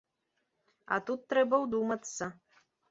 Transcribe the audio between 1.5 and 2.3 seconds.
ўдумацца.